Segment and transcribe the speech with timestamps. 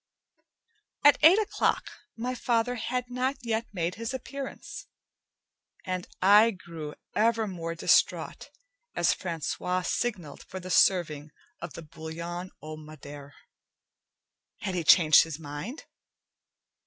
[1.03, 4.87] At eight o'clock, my father had not yet made his appearance,
[5.85, 8.49] and I grew ever more distraught
[8.95, 11.29] as Francois signalled for the serving
[11.61, 13.33] of the bouillon au madere.
[14.61, 15.85] Had he changed his mind?